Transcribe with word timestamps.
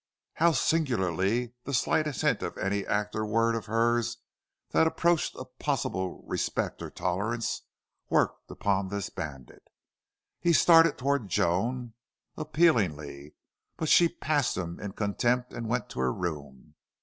How 0.33 0.51
singularly 0.53 1.53
the 1.63 1.75
slightest 1.75 2.21
hint 2.23 2.41
of 2.41 2.57
any 2.57 2.87
act 2.87 3.13
or 3.15 3.23
word 3.23 3.53
of 3.53 3.67
hers 3.67 4.17
that 4.71 4.87
approached 4.87 5.35
a 5.35 5.45
possible 5.45 6.23
respect 6.25 6.81
or 6.81 6.89
tolerance 6.89 7.61
worked 8.09 8.49
upon 8.49 8.87
this 8.87 9.11
bandit! 9.11 9.61
He 10.39 10.53
started 10.53 10.97
toward 10.97 11.27
Joan 11.29 11.93
appealingly, 12.35 13.35
but 13.77 13.89
she 13.89 14.09
passed 14.09 14.57
him 14.57 14.79
in 14.79 14.93
contempt 14.93 15.53
and 15.53 15.69
went 15.69 15.87
to 15.89 15.99
her 15.99 16.11
room. 16.11 16.73